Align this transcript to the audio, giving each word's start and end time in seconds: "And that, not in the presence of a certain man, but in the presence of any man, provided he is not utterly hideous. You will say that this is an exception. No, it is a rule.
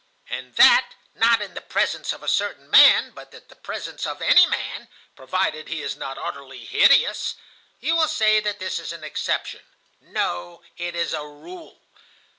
"And 0.31 0.55
that, 0.55 0.93
not 1.13 1.43
in 1.43 1.53
the 1.53 1.61
presence 1.61 2.11
of 2.11 2.23
a 2.23 2.27
certain 2.27 2.71
man, 2.71 3.11
but 3.11 3.31
in 3.35 3.43
the 3.49 3.55
presence 3.55 4.07
of 4.07 4.19
any 4.19 4.47
man, 4.47 4.87
provided 5.15 5.67
he 5.67 5.83
is 5.83 5.95
not 5.95 6.17
utterly 6.17 6.65
hideous. 6.65 7.35
You 7.79 7.95
will 7.95 8.07
say 8.07 8.39
that 8.39 8.57
this 8.57 8.79
is 8.79 8.91
an 8.91 9.03
exception. 9.03 9.61
No, 9.99 10.63
it 10.75 10.95
is 10.95 11.13
a 11.13 11.21
rule. 11.21 11.81